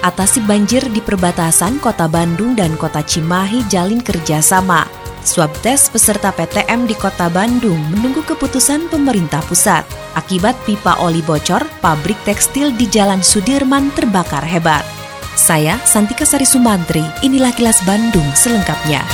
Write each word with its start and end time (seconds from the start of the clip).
Atasi 0.00 0.40
banjir 0.48 0.80
di 0.96 1.04
perbatasan 1.04 1.76
Kota 1.76 2.08
Bandung 2.08 2.56
dan 2.56 2.72
Kota 2.80 3.04
Cimahi 3.04 3.68
jalin 3.68 4.00
kerjasama. 4.00 4.88
Swab 5.20 5.52
tes 5.60 5.92
peserta 5.92 6.32
PTM 6.32 6.88
di 6.88 6.96
Kota 6.96 7.28
Bandung 7.28 7.76
menunggu 7.92 8.24
keputusan 8.24 8.88
pemerintah 8.88 9.44
pusat. 9.44 9.84
Akibat 10.16 10.56
pipa 10.64 10.96
oli 11.04 11.20
bocor, 11.20 11.60
pabrik 11.84 12.16
tekstil 12.24 12.72
di 12.72 12.88
Jalan 12.88 13.20
Sudirman 13.20 13.92
terbakar 13.92 14.40
hebat. 14.48 14.88
Saya 15.36 15.76
Santika 15.84 16.24
Sari 16.24 16.48
Sumantri, 16.48 17.04
inilah 17.20 17.52
kilas 17.52 17.84
Bandung 17.84 18.26
selengkapnya. 18.32 19.04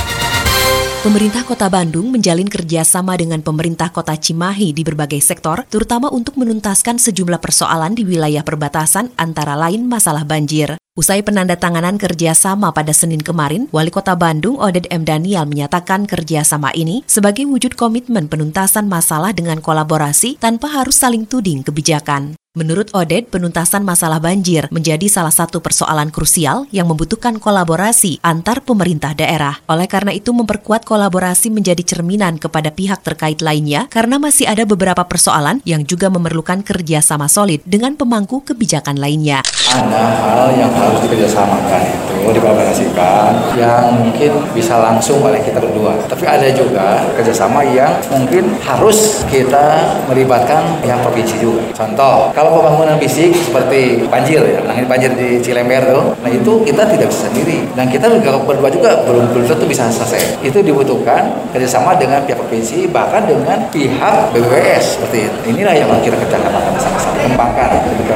Pemerintah 1.07 1.47
Kota 1.47 1.71
Bandung 1.71 2.11
menjalin 2.11 2.51
kerjasama 2.51 3.15
dengan 3.15 3.39
pemerintah 3.39 3.87
Kota 3.95 4.19
Cimahi 4.19 4.75
di 4.75 4.83
berbagai 4.83 5.23
sektor, 5.23 5.63
terutama 5.71 6.11
untuk 6.11 6.35
menuntaskan 6.35 6.99
sejumlah 6.99 7.39
persoalan 7.39 7.95
di 7.95 8.03
wilayah 8.03 8.43
perbatasan 8.43 9.15
antara 9.15 9.55
lain 9.55 9.87
masalah 9.87 10.27
banjir. 10.27 10.75
Usai 10.99 11.23
penandatanganan 11.23 11.95
kerjasama 11.95 12.75
pada 12.75 12.91
Senin 12.91 13.23
kemarin, 13.23 13.71
Wali 13.71 13.87
Kota 13.87 14.19
Bandung 14.19 14.59
Oded 14.59 14.91
M. 14.91 15.07
Daniel 15.07 15.47
menyatakan 15.47 16.03
kerjasama 16.03 16.75
ini 16.75 17.07
sebagai 17.07 17.47
wujud 17.47 17.79
komitmen 17.79 18.27
penuntasan 18.27 18.91
masalah 18.91 19.31
dengan 19.31 19.63
kolaborasi 19.63 20.35
tanpa 20.43 20.67
harus 20.67 20.99
saling 20.99 21.23
tuding 21.23 21.63
kebijakan. 21.63 22.35
Menurut 22.57 22.89
Oded, 22.97 23.29
penuntasan 23.29 23.85
masalah 23.85 24.17
banjir 24.17 24.65
menjadi 24.73 25.05
salah 25.05 25.29
satu 25.29 25.61
persoalan 25.61 26.09
krusial 26.09 26.65
yang 26.73 26.89
membutuhkan 26.89 27.37
kolaborasi 27.37 28.17
antar 28.25 28.65
pemerintah 28.65 29.13
daerah. 29.13 29.61
Oleh 29.69 29.85
karena 29.85 30.09
itu, 30.09 30.33
memperkuat 30.33 30.81
kolaborasi 30.81 31.53
menjadi 31.53 31.85
cerminan 31.85 32.41
kepada 32.41 32.73
pihak 32.73 33.05
terkait 33.05 33.45
lainnya 33.45 33.85
karena 33.93 34.17
masih 34.17 34.49
ada 34.49 34.65
beberapa 34.65 35.05
persoalan 35.05 35.61
yang 35.69 35.85
juga 35.85 36.09
memerlukan 36.09 36.65
kerjasama 36.65 37.29
solid 37.29 37.61
dengan 37.61 37.93
pemangku 37.93 38.41
kebijakan 38.41 38.97
lainnya. 38.97 39.45
Ada 39.69 40.01
hal 40.17 40.49
yang 40.57 40.73
harus 40.73 41.05
dikerjasamakan 41.05 41.81
itu, 41.93 42.16
dikolaborasikan, 42.25 43.57
yang 43.59 44.01
mungkin 44.01 44.31
bisa 44.51 44.81
langsung 44.81 45.21
oleh 45.21 45.39
kita 45.43 45.61
berdua. 45.61 45.93
Tapi 46.09 46.25
ada 46.25 46.49
juga 46.51 47.05
kerjasama 47.13 47.61
yang 47.67 47.93
mungkin 48.09 48.57
harus 48.65 49.21
kita 49.29 49.97
melibatkan 50.09 50.65
pihak 50.81 50.99
provinsi 51.05 51.35
juga. 51.37 51.61
Contoh, 51.77 52.33
kalau 52.33 52.57
pembangunan 52.57 52.97
fisik 52.97 53.35
seperti 53.37 54.07
banjir 54.09 54.41
ya, 54.41 54.59
nah 54.65 54.73
ini 54.73 54.87
banjir 54.89 55.13
di 55.13 55.37
Cilember 55.43 55.83
tuh, 55.85 56.05
nah 56.23 56.29
itu 56.31 56.51
kita 56.65 56.83
tidak 56.89 57.07
bisa 57.13 57.29
sendiri 57.29 57.63
dan 57.77 57.85
kita 57.91 58.09
juga 58.09 58.41
berdua 58.41 58.69
juga 58.73 58.91
belum 59.05 59.29
belum 59.35 59.45
tentu 59.45 59.65
bisa 59.69 59.85
selesai. 59.91 60.41
Itu 60.41 60.65
dibutuhkan 60.65 61.29
kerjasama 61.53 61.93
dengan 61.99 62.25
pihak 62.25 62.39
provinsi 62.41 62.89
bahkan 62.89 63.27
dengan 63.27 63.61
pihak 63.69 64.33
BBWS 64.33 64.97
seperti 64.97 65.17
itu. 65.29 65.37
Inilah 65.53 65.73
yang 65.75 65.89
kita 66.01 66.15
kerjakan 66.17 66.51
bersama-sama, 66.73 67.17
kembangkan 67.21 67.69
lebih. 67.85 68.07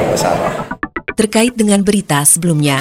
Terkait 1.12 1.54
dengan 1.54 1.84
berita 1.84 2.24
sebelumnya, 2.24 2.80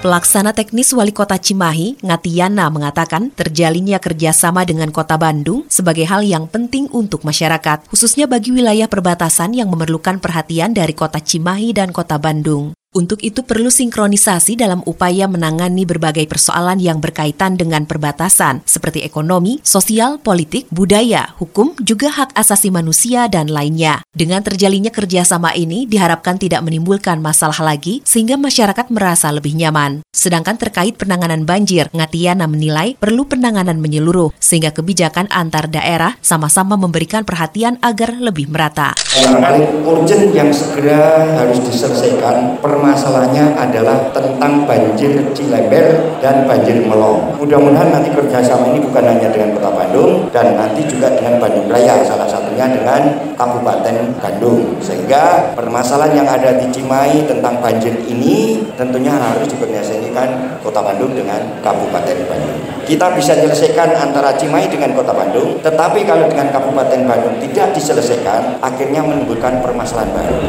Pelaksana 0.00 0.56
teknis 0.56 0.96
Wali 0.96 1.12
Kota 1.12 1.36
Cimahi, 1.36 2.00
Ngatiana, 2.00 2.72
mengatakan 2.72 3.28
terjalinnya 3.36 4.00
kerjasama 4.00 4.64
dengan 4.64 4.88
Kota 4.88 5.20
Bandung 5.20 5.68
sebagai 5.68 6.08
hal 6.08 6.24
yang 6.24 6.48
penting 6.48 6.88
untuk 6.88 7.20
masyarakat, 7.20 7.84
khususnya 7.84 8.24
bagi 8.24 8.48
wilayah 8.48 8.88
perbatasan 8.88 9.52
yang 9.52 9.68
memerlukan 9.68 10.16
perhatian 10.16 10.72
dari 10.72 10.96
Kota 10.96 11.20
Cimahi 11.20 11.76
dan 11.76 11.92
Kota 11.92 12.16
Bandung. 12.16 12.72
Untuk 12.90 13.22
itu 13.22 13.46
perlu 13.46 13.70
sinkronisasi 13.70 14.58
dalam 14.58 14.82
upaya 14.82 15.30
menangani 15.30 15.86
berbagai 15.86 16.26
persoalan 16.26 16.82
yang 16.82 16.98
berkaitan 16.98 17.54
dengan 17.54 17.86
perbatasan, 17.86 18.66
seperti 18.66 19.06
ekonomi, 19.06 19.62
sosial, 19.62 20.18
politik, 20.18 20.66
budaya, 20.74 21.30
hukum, 21.38 21.70
juga 21.78 22.10
hak 22.10 22.34
asasi 22.34 22.74
manusia, 22.74 23.30
dan 23.30 23.46
lainnya. 23.46 24.02
Dengan 24.10 24.42
terjalinnya 24.42 24.90
kerjasama 24.90 25.54
ini 25.54 25.86
diharapkan 25.86 26.34
tidak 26.42 26.66
menimbulkan 26.66 27.22
masalah 27.22 27.62
lagi, 27.62 28.02
sehingga 28.02 28.34
masyarakat 28.34 28.90
merasa 28.90 29.30
lebih 29.30 29.54
nyaman. 29.54 30.02
Sedangkan 30.10 30.58
terkait 30.58 30.98
penanganan 30.98 31.46
banjir, 31.46 31.86
Ngatiana 31.94 32.50
menilai 32.50 32.98
perlu 32.98 33.22
penanganan 33.22 33.78
menyeluruh, 33.78 34.34
sehingga 34.42 34.74
kebijakan 34.74 35.30
antar 35.30 35.70
daerah 35.70 36.18
sama-sama 36.26 36.74
memberikan 36.74 37.22
perhatian 37.22 37.78
agar 37.86 38.18
lebih 38.18 38.50
merata. 38.50 38.98
Yang 39.14 39.78
urgent 39.86 40.34
yang 40.34 40.50
segera 40.50 41.38
harus 41.38 41.62
diselesaikan 41.62 42.58
permasalahannya 42.80 43.60
adalah 43.60 44.08
tentang 44.16 44.64
banjir 44.64 45.20
Cilember 45.36 46.16
dan 46.24 46.48
banjir 46.48 46.80
Melong. 46.80 47.36
Mudah-mudahan 47.36 47.92
nanti 47.92 48.08
kerjasama 48.08 48.72
ini 48.72 48.80
bukan 48.80 49.04
hanya 49.04 49.28
dengan 49.28 49.52
Kota 49.52 49.68
Bandung 49.68 50.32
dan 50.32 50.56
nanti 50.56 50.88
juga 50.88 51.12
dengan 51.12 51.36
Bandung 51.36 51.68
Raya, 51.68 52.00
salah 52.00 52.24
satunya 52.24 52.72
dengan 52.72 53.36
Kabupaten 53.36 54.16
Bandung. 54.16 54.80
Sehingga 54.80 55.52
permasalahan 55.52 56.24
yang 56.24 56.28
ada 56.32 56.56
di 56.56 56.72
Cimahi 56.72 57.28
tentang 57.28 57.60
banjir 57.60 57.92
ini 58.08 58.64
tentunya 58.80 59.12
harus 59.12 59.44
dikoordinasikan 59.52 60.58
Kota 60.64 60.80
Bandung 60.80 61.12
dengan 61.12 61.60
Kabupaten 61.60 62.16
Bandung. 62.24 62.58
Kita 62.88 63.12
bisa 63.12 63.36
menyelesaikan 63.36 63.92
antara 63.92 64.32
Cimahi 64.40 64.72
dengan 64.72 64.96
Kota 64.96 65.12
Bandung, 65.12 65.60
tetapi 65.60 66.08
kalau 66.08 66.24
dengan 66.32 66.48
Kabupaten 66.48 67.04
Bandung 67.04 67.36
tidak 67.44 67.76
diselesaikan, 67.76 68.56
akhirnya 68.64 69.04
menimbulkan 69.04 69.60
permasalahan 69.60 70.10
baru. 70.16 70.40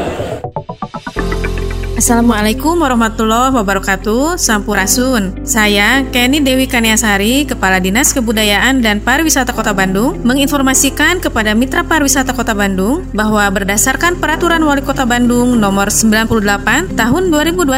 Assalamualaikum 2.02 2.82
warahmatullahi 2.82 3.54
wabarakatuh. 3.54 4.34
Sampurasun. 4.34 5.46
Saya 5.46 6.02
Kenny 6.10 6.42
Dewi 6.42 6.66
Kaniasari 6.66 7.46
Kepala 7.46 7.78
Dinas 7.78 8.10
Kebudayaan 8.10 8.82
dan 8.82 8.98
Pariwisata 8.98 9.54
Kota 9.54 9.70
Bandung 9.70 10.18
Menginformasikan 10.26 11.22
kepada 11.22 11.54
Mitra 11.54 11.86
Pariwisata 11.86 12.34
Kota 12.34 12.58
Bandung 12.58 13.06
Bahwa 13.14 13.46
berdasarkan 13.54 14.18
Peraturan 14.18 14.66
Wali 14.66 14.82
Kota 14.82 15.06
Bandung 15.06 15.54
Nomor 15.62 15.94
98 15.94 16.98
Tahun 16.98 17.22
2021 17.30 17.70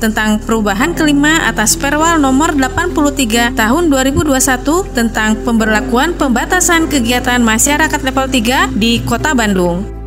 Tentang 0.00 0.40
perubahan 0.48 0.96
kelima 0.96 1.44
atas 1.44 1.76
Perwal 1.76 2.24
Nomor 2.24 2.56
83 2.56 3.52
Tahun 3.52 3.84
2021 3.92 4.96
Tentang 4.96 5.44
pemberlakuan 5.44 6.16
pembatasan 6.16 6.88
kegiatan 6.88 7.44
masyarakat 7.44 8.00
level 8.00 8.32
3 8.32 8.80
di 8.80 9.04
Kota 9.04 9.36
Bandung 9.36 9.97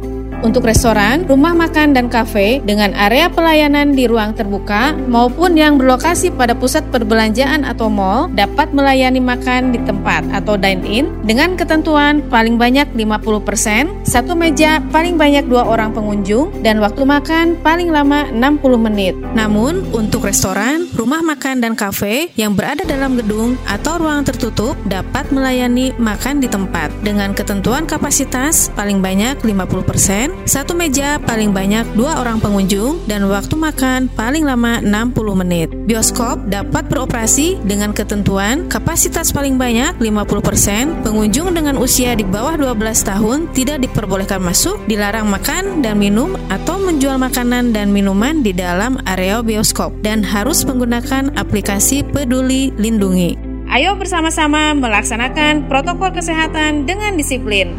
untuk 0.42 0.66
restoran, 0.66 1.26
rumah 1.30 1.54
makan, 1.54 1.94
dan 1.94 2.10
kafe 2.10 2.62
dengan 2.66 2.94
area 2.98 3.30
pelayanan 3.30 3.94
di 3.94 4.06
ruang 4.10 4.34
terbuka 4.34 4.94
maupun 5.10 5.54
yang 5.58 5.78
berlokasi 5.78 6.34
pada 6.34 6.58
pusat 6.58 6.86
perbelanjaan 6.90 7.66
atau 7.66 7.88
mall 7.90 8.30
dapat 8.34 8.74
melayani 8.74 9.22
makan 9.22 9.74
di 9.74 9.80
tempat 9.86 10.26
atau 10.34 10.58
dine-in 10.58 11.10
dengan 11.26 11.54
ketentuan 11.54 12.26
paling 12.28 12.58
banyak 12.58 12.90
50%, 12.94 14.06
satu 14.06 14.34
meja 14.34 14.82
paling 14.90 15.16
banyak 15.16 15.46
dua 15.46 15.66
orang 15.66 15.94
pengunjung, 15.94 16.50
dan 16.66 16.82
waktu 16.82 17.06
makan 17.06 17.56
paling 17.62 17.94
lama 17.94 18.28
60 18.34 18.88
menit. 18.90 19.14
Namun, 19.38 19.86
untuk 19.94 20.26
restoran, 20.26 20.90
rumah 20.98 21.22
makan, 21.22 21.62
dan 21.62 21.78
kafe 21.78 22.34
yang 22.36 22.58
berada 22.58 22.82
dalam 22.88 23.16
gedung 23.16 23.60
atau 23.70 24.02
ruang 24.02 24.26
tertutup 24.26 24.74
dapat 24.90 25.30
melayani 25.30 25.94
makan 26.02 26.42
di 26.42 26.50
tempat 26.50 26.90
dengan 27.06 27.32
ketentuan 27.38 27.86
kapasitas 27.86 28.74
paling 28.74 29.04
banyak 29.04 29.38
50%, 29.44 30.31
satu 30.44 30.74
meja 30.74 31.22
paling 31.22 31.54
banyak 31.54 31.84
dua 31.94 32.20
orang 32.20 32.42
pengunjung, 32.42 33.04
dan 33.06 33.26
waktu 33.30 33.54
makan 33.56 34.10
paling 34.14 34.44
lama 34.48 34.82
60 34.84 35.42
menit. 35.42 35.68
Bioskop 35.86 36.50
dapat 36.50 36.88
beroperasi 36.90 37.62
dengan 37.64 37.92
ketentuan 37.92 38.66
kapasitas 38.68 39.30
paling 39.30 39.56
banyak 39.60 39.98
50%, 40.00 41.06
pengunjung 41.06 41.54
dengan 41.54 41.78
usia 41.78 42.18
di 42.18 42.26
bawah 42.26 42.58
12 42.58 42.78
tahun 43.04 43.40
tidak 43.54 43.84
diperbolehkan 43.86 44.42
masuk, 44.42 44.80
dilarang 44.88 45.30
makan 45.30 45.86
dan 45.86 46.00
minum 46.00 46.34
atau 46.50 46.80
menjual 46.82 47.20
makanan 47.20 47.76
dan 47.76 47.92
minuman 47.94 48.42
di 48.42 48.52
dalam 48.56 48.98
area 49.06 49.44
bioskop, 49.46 49.92
dan 50.02 50.26
harus 50.26 50.64
menggunakan 50.64 51.34
aplikasi 51.36 52.02
peduli 52.08 52.74
lindungi. 52.80 53.38
Ayo 53.72 53.96
bersama-sama 53.96 54.76
melaksanakan 54.76 55.72
protokol 55.72 56.12
kesehatan 56.12 56.84
dengan 56.84 57.16
disiplin. 57.16 57.72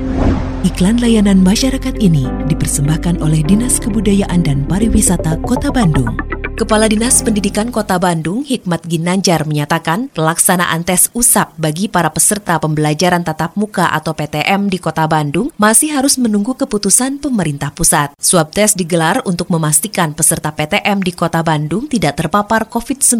Iklan 0.62 1.02
layanan 1.02 1.42
masyarakat 1.42 1.98
ini 1.98 2.22
dipersembahkan 2.46 3.18
oleh 3.18 3.42
Dinas 3.42 3.82
Kebudayaan 3.82 4.46
dan 4.46 4.62
Pariwisata 4.62 5.42
Kota 5.42 5.74
Bandung. 5.74 6.14
Kepala 6.54 6.86
Dinas 6.86 7.18
Pendidikan 7.18 7.74
Kota 7.74 7.98
Bandung, 7.98 8.46
Hikmat 8.46 8.86
Ginanjar, 8.86 9.42
menyatakan 9.42 10.06
pelaksanaan 10.14 10.86
tes 10.86 11.10
usap 11.18 11.50
bagi 11.58 11.90
para 11.90 12.14
peserta 12.14 12.62
pembelajaran 12.62 13.26
tatap 13.26 13.58
muka 13.58 13.90
atau 13.90 14.14
PTM 14.14 14.70
di 14.70 14.78
Kota 14.78 15.02
Bandung 15.10 15.50
masih 15.58 15.98
harus 15.98 16.14
menunggu 16.14 16.54
keputusan 16.54 17.18
pemerintah 17.18 17.74
pusat. 17.74 18.14
Swab 18.22 18.54
tes 18.54 18.78
digelar 18.78 19.18
untuk 19.26 19.50
memastikan 19.50 20.14
peserta 20.14 20.54
PTM 20.54 21.02
di 21.02 21.10
Kota 21.10 21.42
Bandung 21.42 21.90
tidak 21.90 22.22
terpapar 22.22 22.70
COVID-19. 22.70 23.18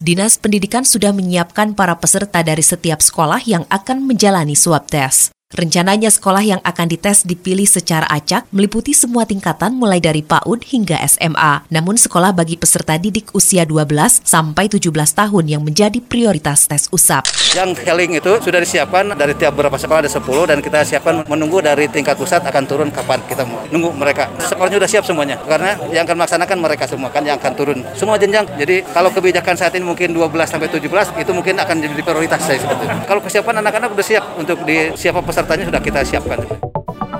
Dinas 0.00 0.40
Pendidikan 0.40 0.88
sudah 0.88 1.12
menyiapkan 1.12 1.76
para 1.76 2.00
peserta 2.00 2.40
dari 2.40 2.64
setiap 2.64 3.04
sekolah 3.04 3.44
yang 3.44 3.68
akan 3.68 4.08
menjalani 4.08 4.56
swab 4.56 4.88
tes. 4.88 5.35
Rencananya 5.46 6.10
sekolah 6.10 6.42
yang 6.42 6.58
akan 6.66 6.90
dites 6.90 7.22
dipilih 7.22 7.70
secara 7.70 8.02
acak 8.10 8.50
meliputi 8.50 8.90
semua 8.90 9.22
tingkatan 9.30 9.78
mulai 9.78 10.02
dari 10.02 10.18
PAUD 10.18 10.66
hingga 10.66 10.98
SMA. 11.06 11.70
Namun 11.70 11.94
sekolah 11.94 12.34
bagi 12.34 12.58
peserta 12.58 12.98
didik 12.98 13.30
usia 13.30 13.62
12 13.62 14.26
sampai 14.26 14.66
17 14.66 14.90
tahun 14.90 15.44
yang 15.46 15.62
menjadi 15.62 16.02
prioritas 16.02 16.66
tes 16.66 16.90
usap. 16.90 17.30
Yang 17.54 17.78
healing 17.86 18.18
itu 18.18 18.42
sudah 18.42 18.58
disiapkan 18.58 19.14
dari 19.14 19.38
tiap 19.38 19.54
beberapa 19.54 19.78
sekolah 19.78 20.02
ada 20.02 20.10
10 20.10 20.50
dan 20.50 20.58
kita 20.58 20.82
siapkan 20.82 21.22
menunggu 21.30 21.62
dari 21.62 21.86
tingkat 21.94 22.18
pusat 22.18 22.42
akan 22.42 22.66
turun 22.66 22.90
kapan 22.90 23.22
kita 23.30 23.46
mau 23.46 23.62
nunggu 23.70 23.94
mereka. 23.94 24.26
Sekolahnya 24.42 24.82
sudah 24.82 24.90
siap 24.90 25.04
semuanya 25.06 25.38
karena 25.46 25.78
yang 25.94 26.10
akan 26.10 26.26
melaksanakan 26.26 26.58
mereka 26.58 26.90
semua 26.90 27.06
kan 27.14 27.22
yang 27.22 27.38
akan 27.38 27.52
turun 27.54 27.78
semua 27.94 28.18
jenjang. 28.18 28.50
Jadi 28.58 28.82
kalau 28.90 29.14
kebijakan 29.14 29.54
saat 29.54 29.78
ini 29.78 29.86
mungkin 29.86 30.10
12 30.10 30.26
sampai 30.42 30.66
17 30.74 31.22
itu 31.22 31.30
mungkin 31.30 31.54
akan 31.54 31.86
jadi 31.86 32.02
prioritas 32.02 32.42
saya 32.42 32.58
sebetulnya. 32.58 32.98
Kalau 33.06 33.22
kesiapan 33.22 33.62
anak-anak 33.62 33.94
sudah 33.94 34.06
siap 34.10 34.24
untuk 34.42 34.58
di 34.66 34.90
siapa 34.98 35.22
pesertanya 35.36 35.68
sudah 35.68 35.82
kita 35.84 36.00
siapkan. 36.00 36.38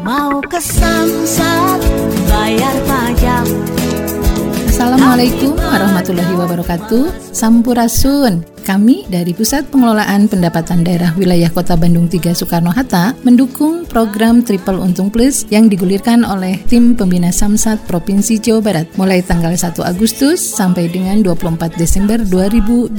Mau 0.00 0.40
ke 0.40 0.56
Samsat 0.56 1.84
bayar 2.32 2.72
pajak. 2.88 3.44
Assalamualaikum 4.72 5.52
warahmatullahi 5.52 6.32
wabarakatuh. 6.32 7.12
Sampurasun. 7.36 8.55
Kami 8.66 9.06
dari 9.06 9.30
Pusat 9.30 9.70
Pengelolaan 9.70 10.26
Pendapatan 10.26 10.82
Daerah 10.82 11.14
Wilayah 11.14 11.54
Kota 11.54 11.78
Bandung 11.78 12.10
3 12.10 12.34
Soekarno-Hatta 12.34 13.14
mendukung 13.22 13.86
program 13.86 14.42
Triple 14.42 14.82
Untung 14.82 15.06
Plus 15.06 15.46
yang 15.54 15.70
digulirkan 15.70 16.26
oleh 16.26 16.58
tim 16.66 16.98
pembina 16.98 17.30
Samsat 17.30 17.86
Provinsi 17.86 18.42
Jawa 18.42 18.58
Barat 18.66 18.90
mulai 18.98 19.22
tanggal 19.22 19.54
1 19.54 19.70
Agustus 19.86 20.42
sampai 20.42 20.90
dengan 20.90 21.22
24 21.22 21.78
Desember 21.78 22.18
2021. 22.26 22.98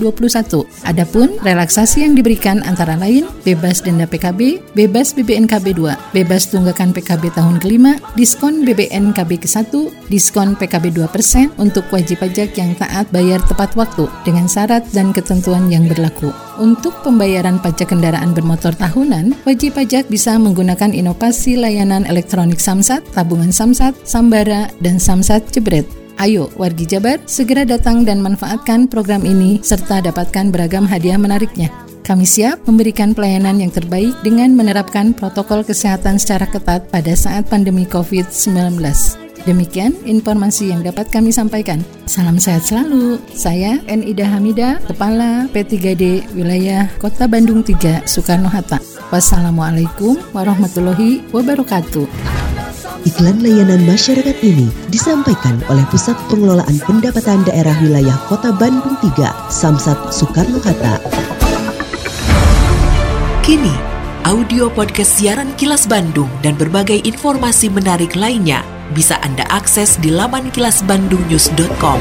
Adapun 0.88 1.36
relaksasi 1.44 2.08
yang 2.08 2.16
diberikan 2.16 2.64
antara 2.64 2.96
lain 2.96 3.28
bebas 3.44 3.84
denda 3.84 4.08
PKB, 4.08 4.72
bebas 4.72 5.12
BBNKB 5.20 5.76
2, 5.76 6.16
bebas 6.16 6.48
tunggakan 6.48 6.96
PKB 6.96 7.36
tahun 7.36 7.60
kelima, 7.60 8.00
diskon 8.16 8.64
BBNKB 8.64 9.44
ke-1, 9.44 9.76
diskon 10.08 10.56
PKB 10.56 10.96
2% 10.96 11.60
untuk 11.60 11.84
wajib 11.92 12.24
pajak 12.24 12.56
yang 12.56 12.72
taat 12.80 13.12
bayar 13.12 13.44
tepat 13.44 13.76
waktu 13.76 14.08
dengan 14.24 14.48
syarat 14.48 14.88
dan 14.96 15.12
ketentuan 15.12 15.57
ketentuan 15.58 15.74
yang 15.74 15.90
berlaku. 15.90 16.30
Untuk 16.62 16.94
pembayaran 17.02 17.58
pajak 17.58 17.90
kendaraan 17.90 18.34
bermotor 18.34 18.74
tahunan, 18.78 19.34
wajib 19.46 19.78
pajak 19.78 20.06
bisa 20.10 20.38
menggunakan 20.38 20.94
inovasi 20.94 21.58
layanan 21.58 22.06
elektronik 22.06 22.62
Samsat, 22.62 23.02
tabungan 23.14 23.50
Samsat, 23.50 23.98
Sambara, 24.06 24.70
dan 24.82 25.02
Samsat 25.02 25.50
Jebret. 25.50 25.86
Ayo, 26.18 26.50
wargi 26.58 26.90
Jabar, 26.90 27.22
segera 27.30 27.62
datang 27.62 28.02
dan 28.02 28.26
manfaatkan 28.26 28.90
program 28.90 29.22
ini 29.22 29.62
serta 29.62 30.02
dapatkan 30.02 30.50
beragam 30.50 30.90
hadiah 30.90 31.18
menariknya. 31.18 31.70
Kami 32.02 32.26
siap 32.26 32.64
memberikan 32.66 33.14
pelayanan 33.14 33.62
yang 33.62 33.70
terbaik 33.70 34.16
dengan 34.26 34.56
menerapkan 34.56 35.14
protokol 35.14 35.62
kesehatan 35.62 36.18
secara 36.18 36.48
ketat 36.50 36.90
pada 36.90 37.14
saat 37.14 37.46
pandemi 37.52 37.86
COVID-19. 37.86 39.27
Demikian 39.48 39.96
informasi 40.04 40.76
yang 40.76 40.84
dapat 40.84 41.08
kami 41.08 41.32
sampaikan. 41.32 41.80
Salam 42.04 42.36
sehat 42.36 42.68
selalu. 42.68 43.16
Saya 43.32 43.80
Ida 43.88 44.28
Hamida, 44.28 44.76
Kepala 44.84 45.48
P3D 45.56 46.36
Wilayah 46.36 46.92
Kota 47.00 47.32
Bandung 47.32 47.64
3, 47.64 48.04
Soekarno-Hatta. 48.04 48.84
Wassalamualaikum 49.08 50.20
warahmatullahi 50.36 51.24
wabarakatuh. 51.32 52.04
Iklan 53.08 53.40
layanan 53.40 53.88
masyarakat 53.88 54.36
ini 54.44 54.68
disampaikan 54.92 55.64
oleh 55.72 55.88
Pusat 55.88 56.20
Pengelolaan 56.28 56.84
Pendapatan 56.84 57.48
Daerah 57.48 57.80
Wilayah 57.80 58.20
Kota 58.28 58.52
Bandung 58.52 59.00
3, 59.00 59.32
Samsat 59.48 60.12
Soekarno-Hatta. 60.12 61.00
Kini, 63.48 63.72
audio 64.28 64.68
podcast 64.68 65.24
siaran 65.24 65.56
Kilas 65.56 65.88
Bandung 65.88 66.28
dan 66.44 66.60
berbagai 66.60 67.00
informasi 67.08 67.72
menarik 67.72 68.12
lainnya 68.12 68.60
bisa 68.94 69.20
Anda 69.26 69.44
akses 69.50 69.98
di 70.00 70.14
laman 70.14 70.54
kilasbandungnews.com. 70.54 72.00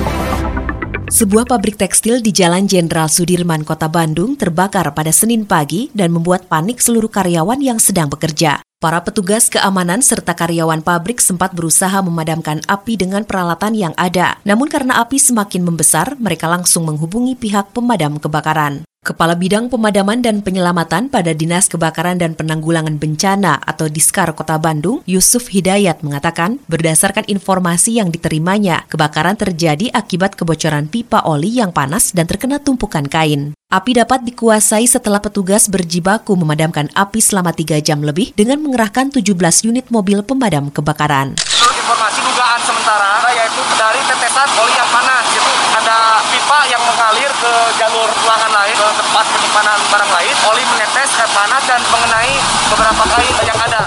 Sebuah 1.07 1.47
pabrik 1.47 1.79
tekstil 1.79 2.19
di 2.19 2.35
Jalan 2.35 2.67
Jenderal 2.67 3.07
Sudirman, 3.07 3.63
Kota 3.63 3.87
Bandung 3.87 4.35
terbakar 4.35 4.91
pada 4.91 5.15
Senin 5.15 5.47
pagi 5.47 5.87
dan 5.95 6.11
membuat 6.11 6.51
panik 6.51 6.83
seluruh 6.83 7.07
karyawan 7.07 7.63
yang 7.63 7.79
sedang 7.79 8.11
bekerja. 8.11 8.59
Para 8.83 9.01
petugas 9.01 9.47
keamanan 9.47 10.03
serta 10.03 10.35
karyawan 10.35 10.83
pabrik 10.83 11.23
sempat 11.23 11.55
berusaha 11.55 11.97
memadamkan 12.03 12.61
api 12.67 12.99
dengan 12.99 13.23
peralatan 13.23 13.73
yang 13.73 13.95
ada. 13.95 14.43
Namun 14.43 14.67
karena 14.67 14.99
api 14.99 15.17
semakin 15.17 15.63
membesar, 15.65 16.19
mereka 16.19 16.51
langsung 16.51 16.85
menghubungi 16.85 17.39
pihak 17.39 17.71
pemadam 17.71 18.19
kebakaran. 18.19 18.85
Kepala 19.07 19.39
Bidang 19.39 19.71
Pemadaman 19.71 20.19
dan 20.19 20.43
Penyelamatan 20.43 21.07
pada 21.07 21.31
Dinas 21.31 21.71
Kebakaran 21.71 22.19
dan 22.19 22.35
Penanggulangan 22.35 22.99
Bencana 22.99 23.55
atau 23.63 23.87
Diskar 23.87 24.35
Kota 24.35 24.59
Bandung, 24.59 25.07
Yusuf 25.07 25.47
Hidayat 25.47 26.03
mengatakan, 26.03 26.59
berdasarkan 26.67 27.23
informasi 27.31 28.03
yang 28.03 28.11
diterimanya, 28.11 28.83
kebakaran 28.91 29.39
terjadi 29.39 29.95
akibat 29.95 30.35
kebocoran 30.35 30.91
pipa 30.91 31.23
oli 31.23 31.55
yang 31.55 31.71
panas 31.71 32.11
dan 32.11 32.27
terkena 32.27 32.59
tumpukan 32.59 33.07
kain. 33.07 33.55
Api 33.67 33.99
dapat 33.99 34.27
dikuasai 34.27 34.87
setelah 34.91 35.23
petugas 35.23 35.71
berjibaku 35.71 36.35
memadamkan 36.35 36.87
api 36.95 37.23
selama 37.23 37.51
tiga 37.51 37.83
jam 37.83 38.03
lebih 38.03 38.35
dengan 38.35 38.63
mengerahkan 38.63 39.15
17 39.15 39.27
unit 39.67 39.87
mobil 39.91 40.23
pemadam 40.27 40.71
kebakaran. 40.71 41.35
Menurut 41.35 41.77
informasi 41.79 42.23
dugaan 42.27 42.61
sementara, 42.63 43.27
yaitu 43.35 43.63
dari 43.75 44.03
tetesan 44.07 44.49
oli 44.55 44.75
yang 44.75 44.91
panas, 44.95 45.27
itu 45.35 45.51
ada 45.83 46.23
pipa 46.31 46.59
yang 46.71 46.83
mengalir 46.87 47.31
ke 47.43 47.53
jalur 47.75 48.07
ruangan 48.07 48.51
lain, 48.55 48.75
ke 48.79 48.89
tempat 49.03 49.25
penyimpanan 49.35 49.81
barang 49.97 50.13
lain, 50.13 50.37
oli 50.53 50.65
menetes 50.77 51.11
air 51.17 51.31
panas 51.33 51.65
dan 51.65 51.81
mengenai 51.89 52.33
beberapa 52.69 53.03
kain 53.17 53.37
yang 53.49 53.61
ada. 53.65 53.83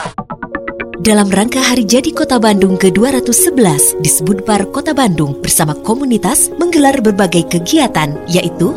Dalam 1.05 1.29
rangka 1.29 1.61
Hari 1.61 1.85
Jadi 1.85 2.09
Kota 2.17 2.41
Bandung 2.41 2.81
ke-211, 2.81 4.01
disebut 4.01 4.41
Bar 4.41 4.65
Kota 4.73 4.97
Bandung 4.97 5.37
bersama 5.37 5.77
komunitas 5.85 6.49
menggelar 6.57 6.97
berbagai 7.05 7.45
kegiatan, 7.53 8.17
yaitu 8.25 8.73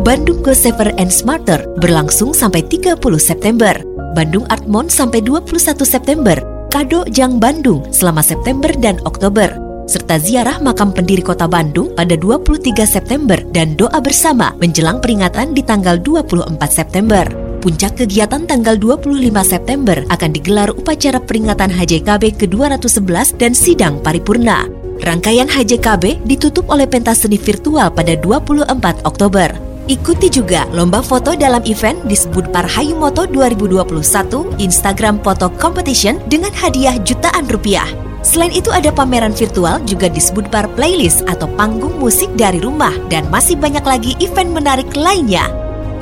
Bandung 0.00 0.40
Go 0.40 0.56
Safer 0.56 0.96
and 0.96 1.12
Smarter 1.12 1.60
berlangsung 1.76 2.32
sampai 2.32 2.64
30 2.64 2.96
September, 3.20 3.76
Bandung 4.16 4.48
Art 4.48 4.64
Month 4.64 4.96
sampai 4.96 5.20
21 5.20 5.52
September, 5.84 6.40
Kado 6.72 7.04
Jang 7.12 7.36
Bandung 7.36 7.84
selama 7.92 8.24
September 8.24 8.72
dan 8.80 8.96
Oktober, 9.04 9.52
serta 9.92 10.16
ziarah 10.16 10.56
makam 10.64 10.88
pendiri 10.88 11.20
kota 11.20 11.44
Bandung 11.44 11.92
pada 11.92 12.16
23 12.16 12.72
September 12.88 13.36
dan 13.52 13.76
doa 13.76 14.00
bersama 14.00 14.56
menjelang 14.56 15.04
peringatan 15.04 15.52
di 15.52 15.60
tanggal 15.60 16.00
24 16.00 16.48
September. 16.72 17.28
Puncak 17.60 18.00
kegiatan 18.00 18.48
tanggal 18.48 18.80
25 18.80 19.20
September 19.44 20.00
akan 20.08 20.30
digelar 20.32 20.72
upacara 20.72 21.20
peringatan 21.20 21.70
HJKB 21.70 22.40
ke-211 22.40 23.36
dan 23.36 23.52
sidang 23.52 24.00
paripurna. 24.00 24.66
Rangkaian 25.04 25.46
HJKB 25.46 26.24
ditutup 26.24 26.66
oleh 26.72 26.88
pentas 26.88 27.22
seni 27.22 27.36
virtual 27.36 27.92
pada 27.92 28.16
24 28.16 28.72
Oktober. 29.04 29.52
Ikuti 29.90 30.30
juga 30.30 30.62
lomba 30.70 31.02
foto 31.02 31.34
dalam 31.34 31.62
event 31.66 31.98
disebut 32.06 32.54
Parhayu 32.54 32.94
Moto 32.94 33.26
2021 33.26 34.62
Instagram 34.62 35.18
Photo 35.20 35.50
Competition 35.58 36.22
dengan 36.30 36.54
hadiah 36.54 36.96
jutaan 37.02 37.50
rupiah. 37.50 38.11
Selain 38.22 38.54
itu 38.54 38.70
ada 38.70 38.94
pameran 38.94 39.34
virtual 39.34 39.82
juga 39.82 40.06
disebut 40.06 40.46
bar 40.46 40.70
playlist 40.78 41.26
atau 41.26 41.50
panggung 41.58 41.98
musik 41.98 42.30
dari 42.38 42.62
rumah 42.62 42.94
dan 43.10 43.26
masih 43.28 43.58
banyak 43.58 43.82
lagi 43.82 44.14
event 44.22 44.54
menarik 44.54 44.88
lainnya. 44.94 45.50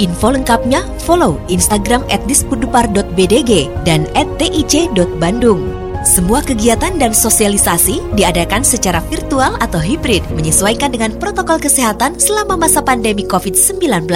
Info 0.01 0.33
lengkapnya 0.33 0.85
follow 1.05 1.37
Instagram 1.53 2.05
at 2.09 2.25
disbudupar.bdg 2.25 3.69
dan 3.85 4.09
at 4.17 4.29
tic.bandung. 4.41 5.69
Semua 6.01 6.41
kegiatan 6.41 6.97
dan 6.97 7.13
sosialisasi 7.13 8.17
diadakan 8.17 8.65
secara 8.65 9.05
virtual 9.13 9.61
atau 9.61 9.77
hibrid 9.77 10.25
menyesuaikan 10.33 10.97
dengan 10.97 11.13
protokol 11.13 11.61
kesehatan 11.61 12.17
selama 12.17 12.57
masa 12.57 12.81
pandemi 12.81 13.29
COVID-19. 13.29 14.09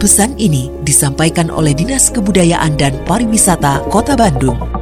Pesan 0.00 0.32
ini 0.40 0.72
disampaikan 0.80 1.52
oleh 1.52 1.76
Dinas 1.76 2.08
Kebudayaan 2.08 2.80
dan 2.80 2.96
Pariwisata 3.04 3.84
Kota 3.92 4.16
Bandung. 4.16 4.81